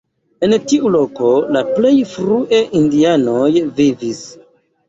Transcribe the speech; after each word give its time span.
En 0.45 0.53
tiu 0.71 0.89
loko 0.95 1.29
la 1.57 1.63
plej 1.75 1.93
frue 2.15 2.63
indianoj 2.81 3.51
vivis. 3.81 4.25